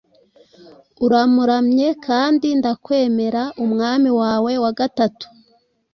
Uramuramye, 1.05 1.87
kandi 2.05 2.47
ndakwemera 2.59 3.43
Umwami 3.63 4.09
wawe 4.21 4.51
wa 4.63 4.71
gatatu 4.79 5.25